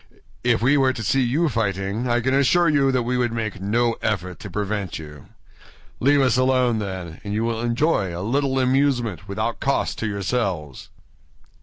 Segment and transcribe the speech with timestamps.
[0.43, 3.61] "If we were to see you fighting, I can assure you that we would make
[3.61, 5.27] no effort to prevent you.
[5.99, 10.89] Leave us alone, then, and you will enjoy a little amusement without cost to yourselves."